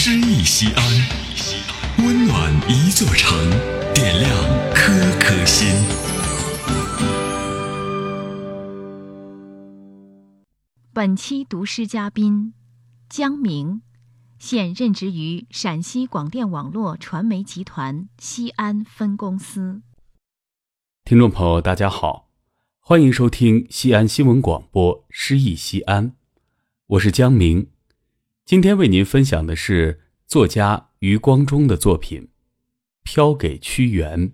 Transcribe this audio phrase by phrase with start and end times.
[0.00, 3.36] 诗意西安，温暖一座城，
[3.92, 4.32] 点亮
[4.72, 5.66] 颗颗心。
[10.92, 12.54] 本期读诗嘉宾
[13.08, 13.82] 江明，
[14.38, 19.82] 现任职于陕西广电网络传媒集团西安分公司。
[21.04, 22.28] 听众朋友，大家好，
[22.78, 26.10] 欢迎收听西安新闻广播《诗意西安》，
[26.86, 27.70] 我是江明。
[28.48, 32.22] 今天为您分享的是作家余光中的作品
[33.02, 34.26] 《飘给屈原》。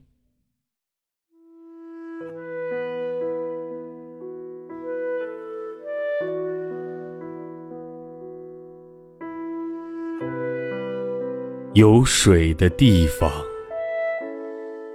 [11.72, 13.28] 有水的地方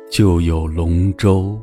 [0.10, 1.60] 就有龙舟，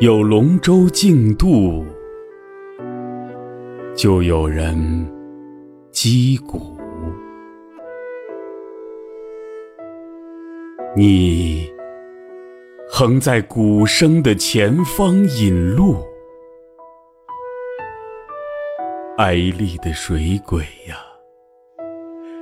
[0.00, 1.84] 有龙舟竞渡。
[3.94, 4.74] 就有人
[5.90, 6.76] 击鼓，
[10.96, 11.70] 你
[12.88, 15.96] 横在鼓声的前方引路，
[19.18, 20.96] 哀丽的水鬼呀，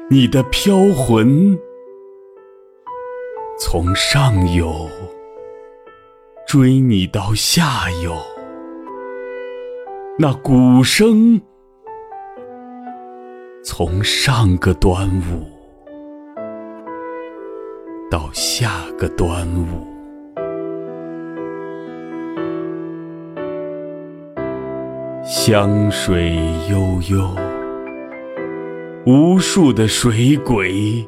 [0.09, 1.59] 你的飘魂
[3.59, 4.89] 从上游
[6.47, 8.15] 追你到下游。
[10.23, 11.41] 那鼓声
[13.65, 15.47] 从上个端午
[18.11, 19.87] 到下个端午，
[25.25, 26.37] 湘水
[26.69, 27.27] 悠悠，
[29.07, 31.03] 无数的水鬼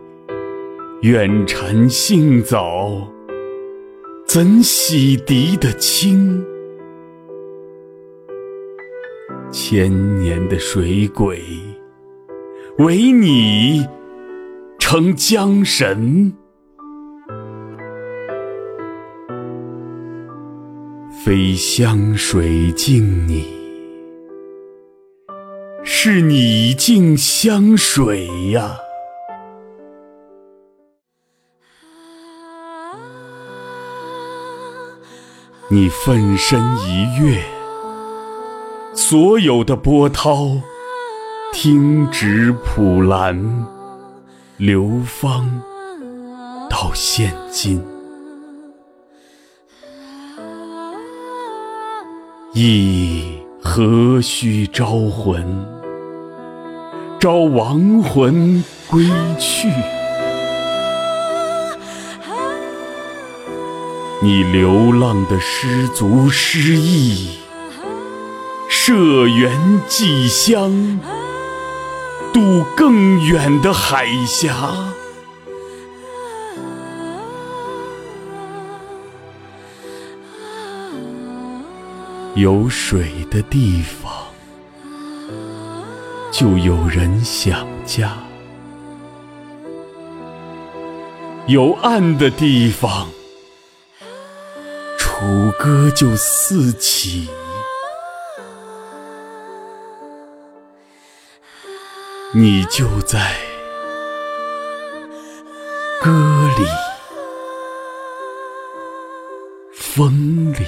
[1.03, 3.07] 远蝉杏枣，
[4.27, 6.43] 怎洗涤得清？
[9.53, 11.39] 千年的水鬼，
[12.79, 13.87] 唯你
[14.79, 16.33] 成江神，
[21.23, 23.47] 非湘水敬你，
[25.85, 28.75] 是你敬湘水呀！
[35.69, 37.52] 你奋身一跃。
[39.05, 40.53] 所有的波涛，
[41.53, 43.67] 听止普兰，
[44.57, 45.61] 流芳
[46.71, 47.85] 到现今，
[52.55, 55.67] 亦何须招魂？
[57.19, 59.05] 招亡魂归
[59.37, 59.69] 去？
[64.23, 67.42] 你流浪的失足失意。
[68.85, 70.99] 社员寄乡，
[72.35, 74.75] 渡更远的海峡。
[82.35, 84.13] 有水的地方，
[86.33, 88.09] 就有人想家；
[91.47, 93.07] 有岸的地方，
[94.99, 97.29] 楚歌就四起。
[102.35, 103.37] 你就在
[106.01, 106.11] 歌
[106.57, 106.65] 里、
[109.75, 110.67] 风里、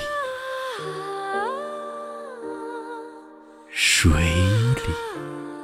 [3.70, 5.63] 水里。